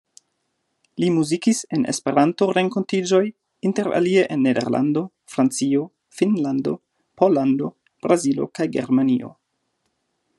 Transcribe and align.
Li 1.01 1.09
muzikis 1.17 1.59
en 1.77 1.83
Esperanto-renkontiĝoj 1.91 3.21
interalie 3.69 4.23
en 4.37 4.41
Nederlando, 4.47 5.03
Francio, 5.35 5.85
Finnlando, 6.21 6.75
Pollando, 7.23 7.73
Brazilo 8.07 8.49
kaj 8.61 8.71
Germanio. 8.79 9.35